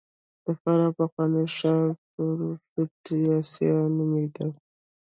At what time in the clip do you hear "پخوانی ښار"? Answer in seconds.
0.97-1.85